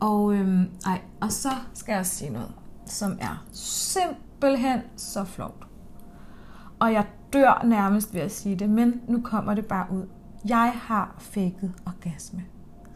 [0.00, 2.52] Og, øhm, ej, og så skal jeg sige noget,
[2.86, 5.66] som er simpelthen så flot.
[6.78, 10.06] Og jeg dør nærmest ved at sige det, men nu kommer det bare ud.
[10.48, 12.42] Jeg har fækket orgasme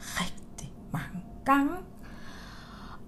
[0.00, 1.72] rigtig mange gange.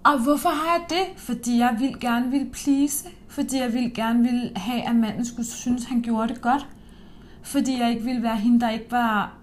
[0.05, 1.20] Og hvorfor har jeg det?
[1.20, 3.09] Fordi jeg vil gerne vil please.
[3.29, 6.68] Fordi jeg vil gerne vil have, at manden skulle synes, han gjorde det godt.
[7.42, 9.38] Fordi jeg ikke ville være hende, der ikke var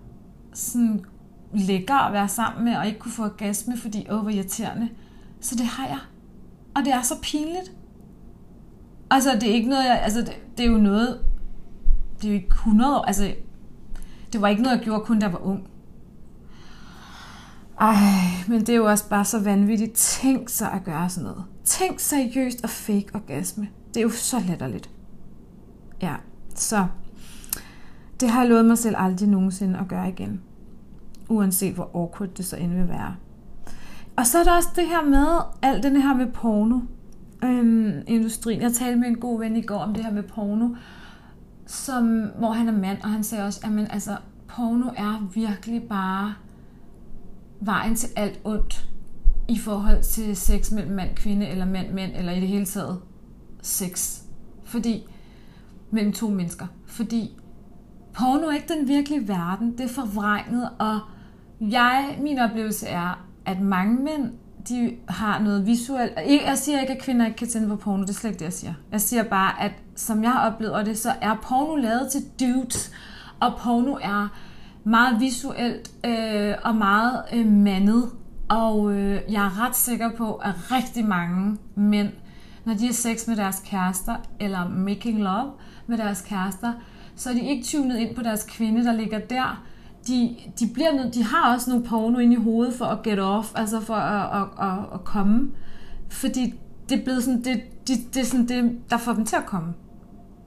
[0.53, 1.05] sådan
[1.53, 4.89] lækker at være sammen med, og ikke kunne få orgasme, fordi åh, hvor irriterende.
[5.39, 5.99] Så det har jeg.
[6.75, 7.71] Og det er så pinligt.
[9.12, 11.19] Altså, det er ikke noget, jeg, altså, det, det er jo noget,
[12.17, 13.34] det er jo ikke 100 år, altså,
[14.36, 15.67] det var ikke noget, jeg gjorde kun, da jeg var ung.
[17.80, 17.95] Ej,
[18.48, 19.93] men det er jo også bare så vanvittigt.
[19.93, 21.43] Tænk sig at gøre sådan noget.
[21.63, 23.67] Tænk seriøst og fake orgasme.
[23.88, 24.89] Det er jo så latterligt.
[26.02, 26.15] Ja,
[26.56, 26.88] så
[28.19, 30.41] det har jeg lovet mig selv aldrig nogensinde at gøre igen.
[31.30, 33.15] Uanset hvor awkward det så end vil være.
[34.15, 35.28] Og så er der også det her med,
[35.62, 36.80] alt det her med porno.
[37.43, 38.62] Øhm, industrien.
[38.62, 40.69] Jeg talte med en god ven i går om det her med porno,
[41.65, 46.34] som, hvor han er mand, og han sagde også, at altså, porno er virkelig bare
[47.60, 48.89] vejen til alt ondt
[49.47, 53.01] i forhold til sex mellem mand kvinde, eller mand mænd, eller i det hele taget
[53.62, 54.21] sex.
[54.63, 55.08] Fordi,
[55.91, 56.67] mellem to mennesker.
[56.86, 57.38] Fordi
[58.13, 60.99] porno er ikke den virkelige verden, det er forvrænget, og
[61.62, 64.32] jeg, min oplevelse er, at mange mænd,
[64.69, 66.13] de har noget visuelt.
[66.47, 68.45] Jeg siger ikke, at kvinder ikke kan tænde på porno, det er slet ikke det,
[68.45, 68.73] jeg siger.
[68.91, 72.91] Jeg siger bare, at som jeg oplever det, så er porno lavet til dudes,
[73.39, 74.27] og porno er
[74.84, 78.10] meget visuelt øh, og meget øh, mandet.
[78.49, 82.10] Og øh, jeg er ret sikker på, at rigtig mange mænd,
[82.65, 85.51] når de har sex med deres kærester, eller making love
[85.88, 86.73] med deres kærester,
[87.15, 89.63] så er de ikke tunet ind på deres kvinde, der ligger der.
[90.08, 93.19] De, de, bliver nød, de har også nogle porno ind i hovedet for at get
[93.19, 95.51] off, altså for at, at, at, at komme.
[96.10, 96.53] Fordi
[96.89, 99.45] det er blevet sådan, det, det, det er sådan det, der får dem til at
[99.45, 99.73] komme.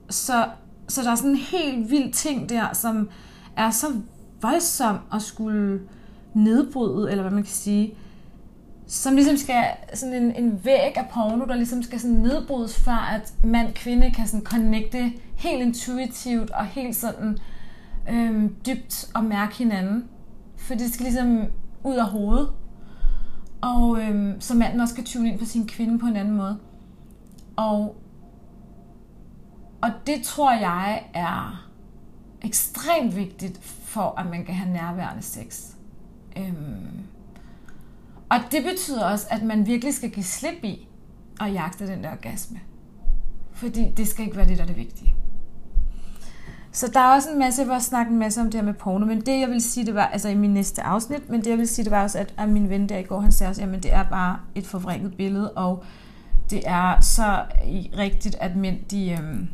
[0.09, 0.45] Så,
[0.87, 3.09] så der er sådan en helt vild ting der, som
[3.57, 3.87] er så
[4.41, 5.81] voldsom at skulle
[6.33, 7.93] nedbryde, eller hvad man kan sige,
[8.87, 12.91] som ligesom skal, sådan en, en væg af porno, der ligesom skal sådan nedbrydes, for
[12.91, 17.37] at mand-kvinde kan sådan connecte helt intuitivt og helt sådan
[18.09, 20.05] øhm, dybt og mærke hinanden.
[20.57, 21.43] For det skal ligesom
[21.83, 22.49] ud af hovedet.
[23.61, 26.57] Og øhm, så manden også kan tune ind på sin kvinde på en anden måde.
[27.55, 27.98] Og,
[29.81, 31.69] og det tror jeg er
[32.41, 35.63] ekstremt vigtigt for, at man kan have nærværende sex.
[36.37, 37.03] Øhm,
[38.29, 40.87] og det betyder også, at man virkelig skal give slip i
[41.41, 42.59] at jagte den der orgasme.
[43.53, 45.15] Fordi det skal ikke være det, der er det vigtige.
[46.71, 49.05] Så der er også en masse, jeg snakker en masse om det her med porno,
[49.05, 51.57] men det jeg vil sige, det var, altså i min næste afsnit, men det jeg
[51.57, 53.61] vil sige, det var også, at, at min ven der i går, han sagde også,
[53.61, 55.83] jamen det er bare et forvrænget billede, og
[56.49, 57.45] det er så
[57.97, 59.47] rigtigt, at mænd, de, øhm,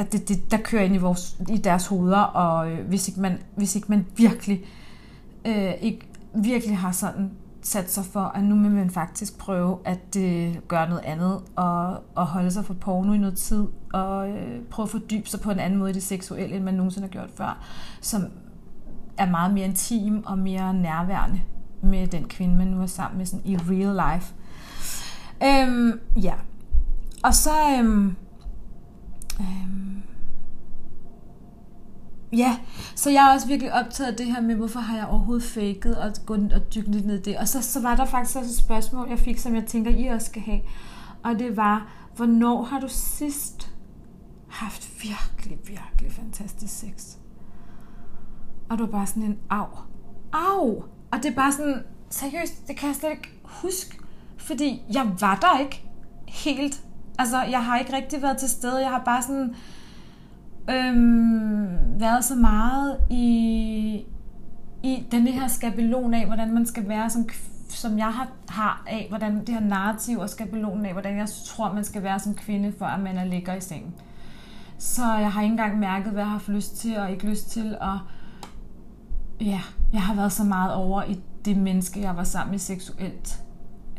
[0.00, 3.20] at det, det, der kører ind i, vores, i deres hoveder, og øh, hvis, ikke
[3.20, 4.64] man, hvis ikke man virkelig,
[5.44, 7.30] øh, ikke, virkelig har sådan
[7.62, 12.02] sat sig for, at nu vil man faktisk prøve at øh, gøre noget andet, og,
[12.14, 15.50] og holde sig for porno i noget tid, og øh, prøve at fordybe sig på
[15.50, 17.64] en anden måde i det seksuelle, end man nogensinde har gjort før,
[18.00, 18.22] som
[19.18, 21.40] er meget mere intim og mere nærværende
[21.82, 24.34] med den kvinde, man nu er sammen med sådan i real life.
[25.44, 26.34] Øhm, ja.
[27.22, 27.50] Og så...
[27.78, 28.16] Øhm,
[29.40, 30.02] øhm,
[32.32, 32.58] Ja,
[32.94, 35.94] så jeg er også virkelig optaget af det her med, hvorfor har jeg overhovedet faked
[35.94, 37.36] og gået og dykket lidt ned i det.
[37.36, 40.06] Og så, så var der faktisk også et spørgsmål, jeg fik, som jeg tænker, I
[40.06, 40.60] også skal have.
[41.24, 43.72] Og det var, hvornår har du sidst
[44.48, 47.16] haft virkelig, virkelig fantastisk sex?
[48.68, 49.66] Og du var bare sådan en af.
[50.32, 50.82] Au!
[51.12, 53.98] Og det er bare sådan, seriøst, det kan jeg slet ikke huske.
[54.36, 55.84] Fordi jeg var der ikke
[56.28, 56.84] helt.
[57.20, 58.80] Altså, jeg har ikke rigtig været til stede.
[58.80, 59.54] Jeg har bare sådan
[60.70, 64.04] øhm, været så meget i,
[64.82, 67.28] i den her skabelon af, hvordan man skal være som
[67.68, 71.72] som jeg har, har af, hvordan det her narrativ og skabelonen af, hvordan jeg tror,
[71.72, 73.94] man skal være som kvinde, for at man er ligger i sengen.
[74.78, 77.50] Så jeg har ikke engang mærket, hvad jeg har haft lyst til og ikke lyst
[77.50, 77.76] til.
[77.80, 77.98] Og
[79.40, 79.60] ja,
[79.92, 83.42] jeg har været så meget over i det menneske, jeg var sammen med seksuelt,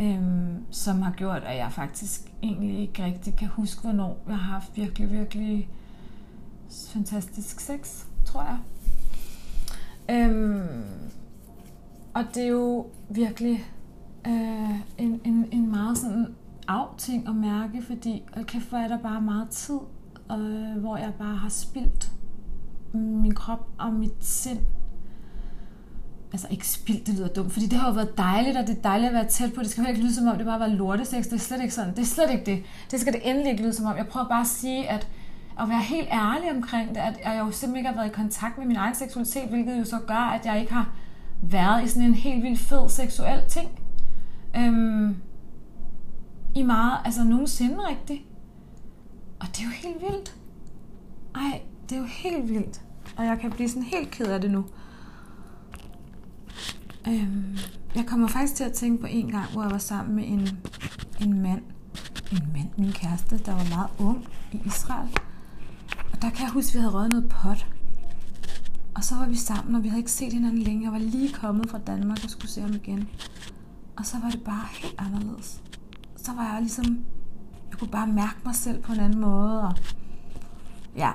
[0.02, 4.54] øhm, som har gjort, at jeg faktisk egentlig ikke rigtig kan huske, hvornår jeg har
[4.54, 5.70] haft virkelig, virkelig
[6.70, 8.58] fantastisk sex, tror jeg.
[10.10, 10.84] Øhm,
[12.14, 13.66] og det er jo virkelig
[14.28, 16.36] øh, en, en, en meget sådan
[16.68, 19.80] af ting at mærke, fordi kæft, hvor er der bare meget tid,
[20.32, 22.12] øh, hvor jeg bare har spildt
[22.94, 24.60] min krop og mit sind
[26.32, 28.82] altså ikke spildt, det lyder dumt, fordi det har jo været dejligt, og det er
[28.82, 29.62] dejligt at være tæt på.
[29.62, 31.24] Det skal jo ikke lyde som om, det bare var lortesex.
[31.24, 31.96] Det er slet ikke sådan.
[31.96, 32.64] Det er slet ikke det.
[32.92, 33.98] Det skal det endelig ikke lyde som om.
[33.98, 35.08] Jeg prøver bare at sige, at
[35.60, 38.58] at være helt ærlig omkring det, at jeg jo simpelthen ikke har været i kontakt
[38.58, 40.94] med min egen seksualitet, hvilket jo så gør, at jeg ikke har
[41.42, 43.70] været i sådan en helt vildt fed seksuel ting.
[44.58, 45.16] Øhm,
[46.56, 48.22] I meget, altså nogensinde rigtigt.
[49.40, 50.36] Og det er jo helt vildt.
[51.36, 52.82] Ej, det er jo helt vildt.
[53.18, 54.66] Og jeg kan blive sådan helt ked af det nu.
[57.08, 57.58] Øhm,
[57.96, 60.50] jeg kommer faktisk til at tænke på en gang, hvor jeg var sammen med en,
[61.22, 61.62] en mand.
[62.32, 65.10] En mand, min kæreste, der var meget ung i Israel.
[66.14, 67.68] Og der kan jeg huske, at vi havde røget noget pot.
[68.96, 70.84] Og så var vi sammen, og vi havde ikke set hinanden længe.
[70.84, 73.10] Jeg var lige kommet fra Danmark og skulle se ham igen.
[73.98, 75.62] Og så var det bare helt anderledes.
[76.16, 76.86] Så var jeg ligesom...
[77.70, 79.62] Jeg kunne bare mærke mig selv på en anden måde.
[79.62, 79.74] Og
[80.96, 81.12] ja,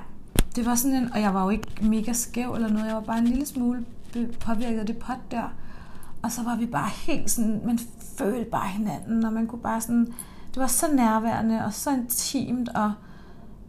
[0.57, 1.12] det var sådan en...
[1.12, 2.87] Og jeg var jo ikke mega skæv eller noget.
[2.87, 3.85] Jeg var bare en lille smule
[4.40, 5.49] påvirket af det pot der.
[6.26, 7.60] Og så var vi bare helt sådan...
[7.64, 7.78] Man
[8.18, 10.06] følte bare hinanden, og man kunne bare sådan...
[10.48, 12.92] Det var så nærværende og så intimt, og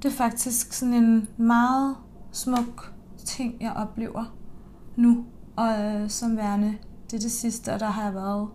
[0.04, 1.96] det er faktisk sådan en meget
[2.32, 2.94] smuk
[3.26, 4.36] ting, jeg oplever
[4.96, 6.78] nu, og øh, som værende,
[7.12, 8.48] det er det sidste, og der har jeg været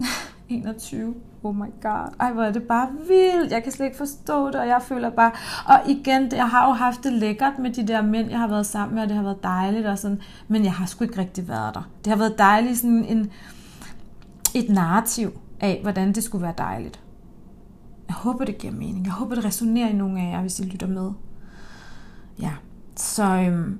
[0.48, 1.14] 21.
[1.46, 2.08] Oh my god.
[2.20, 3.52] Ej, hvor er det bare vildt.
[3.52, 5.30] Jeg kan slet ikke forstå det, og jeg føler bare...
[5.66, 8.66] Og igen, jeg har jo haft det lækkert med de der mænd, jeg har været
[8.66, 11.48] sammen med, og det har været dejligt og sådan, men jeg har sgu ikke rigtig
[11.48, 11.88] været der.
[12.04, 13.30] Det har været dejligt sådan en,
[14.54, 15.30] et narrativ
[15.60, 17.00] af, hvordan det skulle være dejligt.
[18.08, 19.04] Jeg håber, det giver mening.
[19.04, 21.10] Jeg håber, det resonerer i nogle af jer, hvis I lytter med.
[22.40, 22.50] Ja,
[22.96, 23.78] så, øhm,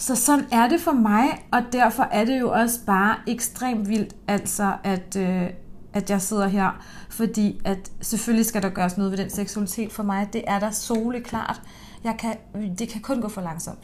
[0.00, 4.16] så sådan er det for mig, og derfor er det jo også bare ekstremt vildt,
[4.28, 5.46] altså at, øh,
[5.92, 10.02] at jeg sidder her, fordi at selvfølgelig skal der gøres noget ved den seksualitet for
[10.02, 10.28] mig.
[10.32, 11.62] Det er der soleklart.
[12.04, 12.36] Jeg kan,
[12.78, 13.78] det kan kun gå for langsomt.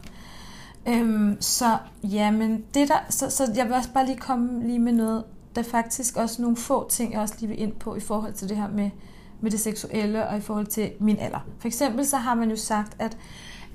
[0.88, 4.78] Øhm, så ja, men det der, så, så jeg vil også bare lige komme lige
[4.78, 5.24] med noget
[5.56, 8.32] der er faktisk også nogle få ting, jeg også lige vil ind på i forhold
[8.32, 8.90] til det her med,
[9.40, 11.46] med det seksuelle og i forhold til min alder.
[11.58, 13.16] For eksempel så har man jo sagt, at,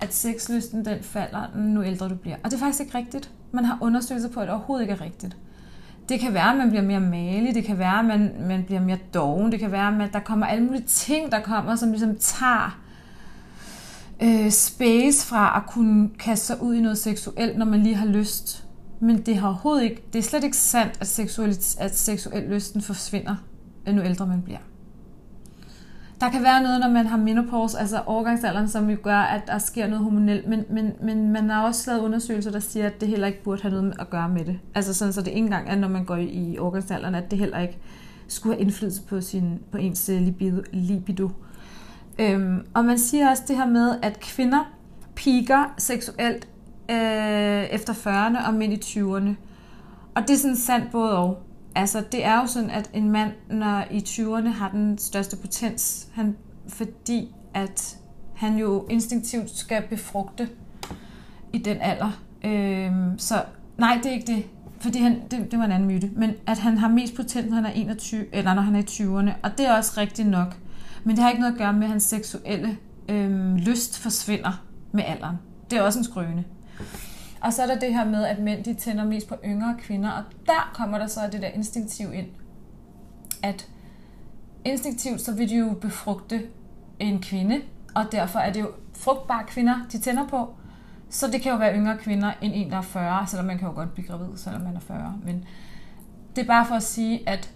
[0.01, 2.35] at sexlysten den falder, nu ældre du bliver.
[2.43, 3.31] Og det er faktisk ikke rigtigt.
[3.51, 5.37] Man har undersøgelser på, at det overhovedet ikke er rigtigt.
[6.09, 8.81] Det kan være, at man bliver mere malig, det kan være, at man, man bliver
[8.81, 12.15] mere doven, det kan være, at der kommer alle mulige ting, der kommer, som ligesom
[12.19, 12.79] tager
[14.23, 18.07] øh, space fra at kunne kaste sig ud i noget seksuelt, når man lige har
[18.07, 18.65] lyst.
[18.99, 22.81] Men det har overhovedet ikke, det er slet ikke sandt, at, seksuel, at seksuel lysten
[22.81, 23.35] forsvinder,
[23.87, 24.59] øh, nu ældre man bliver.
[26.21, 29.57] Der kan være noget, når man har menopause, altså overgangsalderen, som jo gør, at der
[29.57, 33.07] sker noget hormonelt, men, men, men man har også lavet undersøgelser, der siger, at det
[33.07, 34.60] heller ikke burde have noget at gøre med det.
[34.75, 37.60] Altså sådan, så det ikke engang er, når man går i overgangsalderen, at det heller
[37.60, 37.77] ikke
[38.27, 40.62] skulle have indflydelse på, sin, på ens øh, libido.
[40.73, 41.29] libido.
[42.19, 44.71] Øhm, og man siger også det her med, at kvinder
[45.15, 46.47] piker seksuelt
[46.91, 49.29] øh, efter 40'erne og midt i 20'erne.
[50.15, 51.43] Og det er sådan sandt både og.
[51.75, 56.07] Altså, det er jo sådan, at en mand, når i 20'erne har den største potens,
[56.13, 56.36] han,
[56.67, 57.97] fordi at
[58.36, 60.49] han jo instinktivt skal befrugte
[61.53, 62.12] i den alder.
[62.43, 63.43] Øhm, så
[63.77, 64.45] nej, det er ikke det.
[64.79, 66.10] Fordi han, det, det var en anden myte.
[66.15, 68.84] Men at han har mest potent, når han er 21, eller når han er i
[68.84, 69.31] 20'erne.
[69.43, 70.57] Og det er også rigtigt nok.
[71.03, 72.77] Men det har ikke noget at gøre med, at hans seksuelle
[73.10, 75.36] øhm, lyst forsvinder med alderen.
[75.71, 76.43] Det er også en skrøne.
[77.41, 80.12] Og så er der det her med, at mænd de tænder mest på yngre kvinder,
[80.12, 82.27] og der kommer der så det der instinktiv ind.
[83.43, 83.67] At
[84.65, 86.41] instinktivt så vil de jo befrugte
[86.99, 87.62] en kvinde,
[87.95, 90.54] og derfor er det jo frugtbare kvinder, de tænder på.
[91.10, 93.67] Så det kan jo være yngre kvinder end en, der er 40, selvom man kan
[93.67, 95.19] jo godt blive gravid, selvom man er 40.
[95.23, 95.45] Men
[96.36, 97.54] det er bare for at sige, at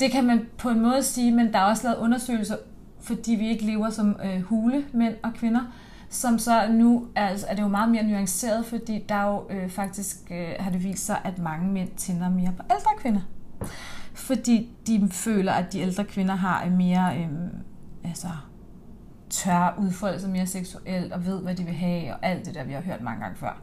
[0.00, 2.56] det kan man på en måde sige, men der er også lavet undersøgelser,
[3.00, 5.60] fordi vi ikke lever som øh, hule, mænd og kvinder,
[6.10, 9.70] som så nu er, altså, er det jo meget mere nuanceret, fordi der jo øh,
[9.70, 13.20] faktisk øh, har det vist sig, at mange mænd tænder mere på ældre kvinder.
[14.14, 17.28] Fordi de føler, at de ældre kvinder har en mere øh,
[18.04, 18.28] altså,
[19.30, 22.72] tør udfoldelse, mere seksuelt og ved, hvad de vil have, og alt det der, vi
[22.72, 23.60] har hørt mange gange før.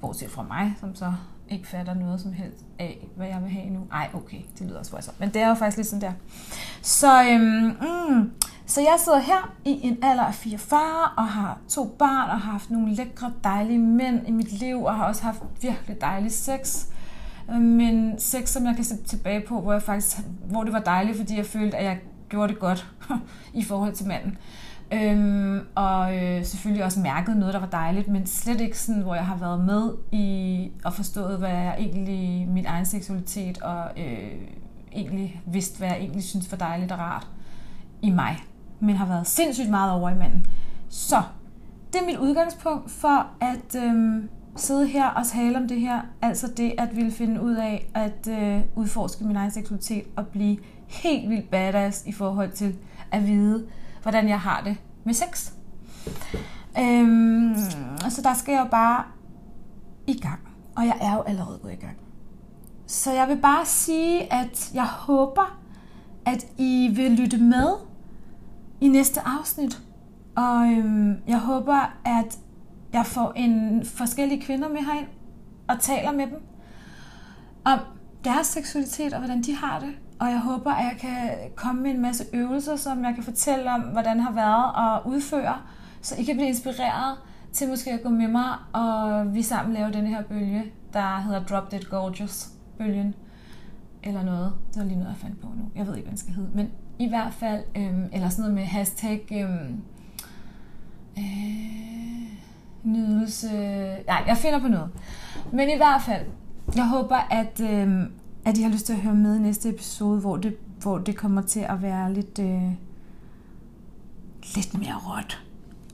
[0.00, 1.12] Bortset fra mig, som så
[1.48, 3.86] ikke fatter noget som helst af, hvad jeg vil have nu.
[3.92, 5.20] Ej, okay, det lyder også voldsomt.
[5.20, 6.12] Men det er jo faktisk lidt sådan der.
[6.82, 7.76] Så øhm,
[8.10, 8.32] mm,
[8.66, 10.80] så jeg sidder her i en alder af 44
[11.16, 14.96] og har to børn og har haft nogle lækre, dejlige mænd i mit liv og
[14.96, 16.86] har også haft virkelig dejlig sex.
[17.50, 20.80] Øh, men sex, som jeg kan se tilbage på, hvor, jeg faktisk, hvor det var
[20.80, 21.98] dejligt, fordi jeg følte, at jeg
[22.28, 22.86] gjorde det godt
[23.52, 24.38] i forhold til manden.
[24.92, 29.14] Øhm, og øh, selvfølgelig også mærket noget, der var dejligt, men slet ikke sådan, hvor
[29.14, 34.32] jeg har været med i og forstået, hvad jeg egentlig, min egen seksualitet, og øh,
[34.92, 37.26] egentlig vidste, hvad jeg egentlig synes var dejligt og rart
[38.02, 38.38] i mig
[38.84, 40.46] men har været sindssygt meget over i manden.
[40.88, 41.22] Så
[41.92, 46.46] det er mit udgangspunkt for at øhm, sidde her og tale om det her, altså
[46.56, 51.30] det at ville finde ud af at øh, udforske min egen seksualitet og blive helt
[51.30, 52.76] vildt badass i forhold til
[53.10, 53.66] at vide,
[54.02, 55.52] hvordan jeg har det med sex.
[56.78, 57.54] Øhm,
[58.08, 59.04] så der skal jeg jo bare
[60.06, 60.40] i gang.
[60.76, 61.96] Og jeg er jo allerede gået i gang.
[62.86, 65.58] Så jeg vil bare sige, at jeg håber,
[66.26, 67.74] at I vil lytte med
[68.80, 69.82] i næste afsnit.
[70.36, 72.38] Og øhm, jeg håber, at
[72.92, 75.06] jeg får en forskellige kvinder med herind
[75.68, 76.42] og taler med dem
[77.64, 77.78] om
[78.24, 79.94] deres seksualitet og hvordan de har det.
[80.20, 83.70] Og jeg håber, at jeg kan komme med en masse øvelser, som jeg kan fortælle
[83.70, 85.56] om, hvordan det har været at udføre,
[86.02, 87.16] så I kan blive inspireret
[87.52, 91.44] til måske at gå med mig, og vi sammen laver den her bølge, der hedder
[91.44, 93.14] Drop Dead Gorgeous bølgen.
[94.02, 94.52] Eller noget.
[94.68, 95.70] Det var lige noget, jeg fandt på nu.
[95.74, 96.50] Jeg ved ikke, hvad den skal hedde.
[96.54, 99.82] Men i hvert fald, øhm, eller sådan noget med hashtag øhm,
[101.18, 102.38] øh,
[102.82, 103.48] nydelse.
[104.06, 104.90] Nej, jeg finder på noget.
[105.52, 106.26] Men i hvert fald,
[106.76, 108.12] jeg håber, at, øhm,
[108.44, 111.16] at I har lyst til at høre med i næste episode, hvor det, hvor det
[111.16, 112.72] kommer til at være lidt, øh,
[114.54, 115.44] lidt mere råt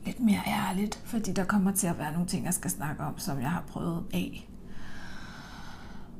[0.04, 3.18] lidt mere ærligt, fordi der kommer til at være nogle ting, jeg skal snakke om,
[3.18, 4.48] som jeg har prøvet af.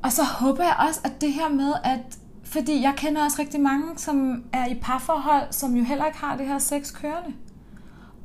[0.03, 2.19] Og så håber jeg også, at det her med, at
[2.51, 6.37] fordi jeg kender også rigtig mange, som er i parforhold, som jo heller ikke har
[6.37, 7.35] det her sex kørende.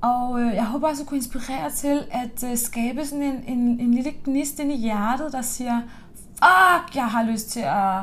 [0.01, 3.79] Og øh, jeg håber også at kunne inspirere til at øh, skabe sådan en, en,
[3.79, 5.81] en lille gnist ind i hjertet, der siger,
[6.15, 8.01] fuck, jeg har lyst til at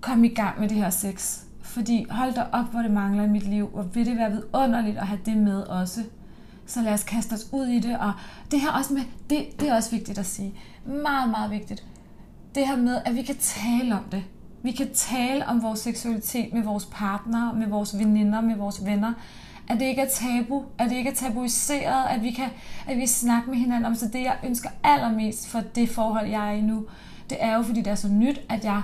[0.00, 1.40] komme i gang med det her sex.
[1.62, 4.98] Fordi hold da op, hvor det mangler i mit liv, og vil det være vidunderligt
[4.98, 6.04] at have det med også.
[6.66, 7.98] Så lad os kaste os ud i det.
[7.98, 8.12] Og
[8.50, 10.54] det her også med, det, det er også vigtigt at sige.
[10.86, 11.84] Meget, meget vigtigt.
[12.54, 14.24] Det her med, at vi kan tale om det.
[14.64, 19.12] Vi kan tale om vores seksualitet med vores partnere, med vores veninder, med vores venner.
[19.68, 22.48] At det ikke er tabu, at det ikke er tabuiseret, at vi kan
[22.86, 23.94] at vi snakke med hinanden om.
[23.94, 26.86] Så det, jeg ønsker allermest for det forhold, jeg er i nu,
[27.30, 28.82] det er jo, fordi det er så nyt, at jeg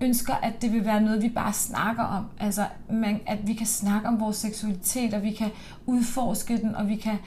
[0.00, 2.24] ønsker, at det vil være noget, vi bare snakker om.
[2.40, 5.50] Altså, man, at vi kan snakke om vores seksualitet, og vi kan
[5.86, 7.18] udforske den, og vi kan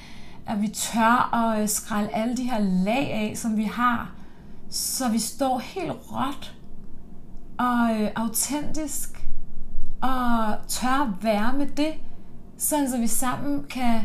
[0.48, 4.12] at vi tør at øh, skrælle skralde alle de her lag af, som vi har,
[4.70, 6.61] så vi står helt råt
[7.62, 9.28] og øh, autentisk
[10.02, 11.94] og tør være med det,
[12.58, 14.02] sådan så altså, vi sammen kan,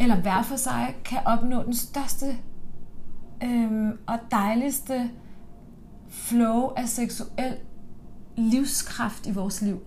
[0.00, 2.26] eller hver for sig, kan opnå den største
[3.42, 5.10] øh, og dejligste
[6.08, 7.56] flow af seksuel
[8.36, 9.80] livskraft i vores liv.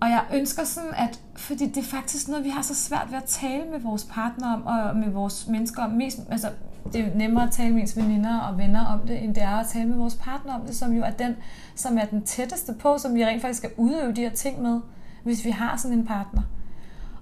[0.00, 3.16] Og jeg ønsker sådan, at fordi det er faktisk noget, vi har så svært ved
[3.16, 5.90] at tale med vores partner om, og med vores mennesker om.
[5.90, 6.48] Mest, altså,
[6.92, 9.56] det er nemmere at tale med ens veninder og venner om det, end det er
[9.56, 11.36] at tale med vores partner om det, som jo er den,
[11.74, 14.80] som er den tætteste på, som vi rent faktisk skal udøve de her ting med,
[15.22, 16.42] hvis vi har sådan en partner.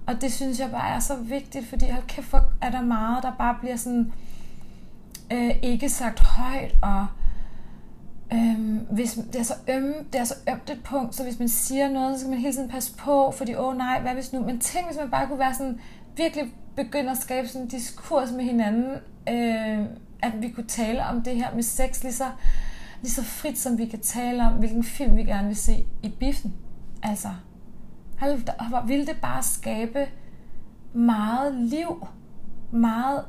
[0.06, 3.32] Og det synes jeg bare er så vigtigt, fordi hold kæft, er der meget, der
[3.38, 4.12] bare bliver sådan
[5.32, 7.06] øh, ikke sagt højt, og
[8.32, 11.48] øh, hvis det er, så øm, det er så ømt et punkt, så hvis man
[11.48, 14.32] siger noget, så skal man hele tiden passe på, fordi åh oh, nej, hvad hvis
[14.32, 14.40] nu?
[14.40, 15.80] Men tænk, hvis man bare kunne være sådan,
[16.16, 18.96] virkelig begynde at skabe sådan en diskurs med hinanden,
[19.28, 19.86] øh,
[20.22, 22.30] at vi kunne tale om det her med sex lige så,
[23.02, 26.08] lige så frit, som vi kan tale om, hvilken film vi gerne vil se i
[26.08, 26.54] biffen.
[27.02, 27.28] Altså,
[28.18, 30.06] hvor ville det bare skabe
[30.92, 32.06] meget liv,
[32.72, 33.24] meget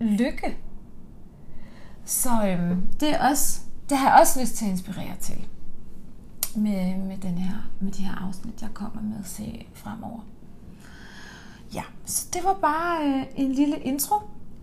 [0.00, 0.56] lykke.
[2.04, 5.48] Så øhm, det er også det har jeg også lyst til at inspirere til
[6.56, 10.20] med, med, den her, med de her afsnit, jeg kommer med at se fremover.
[11.74, 14.16] Ja, så det var bare øh, en lille intro,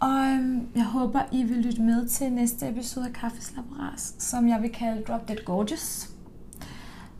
[0.03, 4.47] og øhm, jeg håber, I vil lytte med til næste episode af Kaffes Laboras, som
[4.47, 6.09] jeg vil kalde Drop Dead Gorgeous.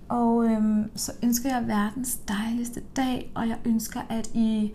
[0.10, 4.74] Og øhm, så ønsker jeg verdens dejligste dag, og jeg ønsker, at I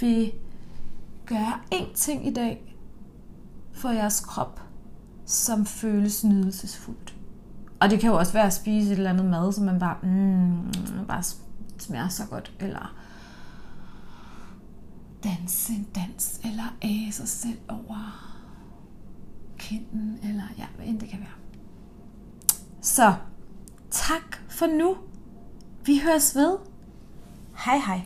[0.00, 0.32] vil
[1.26, 2.76] gøre én ting i dag
[3.72, 4.60] for jeres krop,
[5.26, 7.14] som føles nydelsesfuldt.
[7.80, 9.96] Og det kan jo også være at spise et eller andet mad, som man bare,
[10.02, 11.22] mm, bare
[11.78, 12.95] smager så godt, eller
[15.26, 18.32] danse en dans, eller æge sig selv over
[19.58, 21.28] kinden, eller ja, hvad end det kan være.
[22.80, 23.14] Så
[23.90, 24.96] tak for nu.
[25.84, 26.58] Vi høres ved.
[27.64, 28.00] Hej hej.